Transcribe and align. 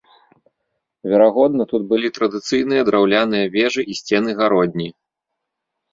Верагодна, 1.11 1.63
тут 1.73 1.81
былі 1.93 2.07
традыцыйныя 2.17 2.81
драўляныя 2.89 3.45
вежы 3.57 3.81
і 3.93 3.99
сцены-гародні. 4.03 4.89